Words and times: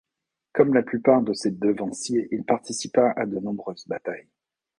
Comme 0.53 0.73
la 0.73 0.81
plupart 0.81 1.21
de 1.21 1.31
ses 1.31 1.51
devanciers, 1.51 2.27
il 2.31 2.43
participa 2.43 3.11
à 3.15 3.27
de 3.27 3.37
nombreuses 3.37 3.85
batailles. 3.87 4.31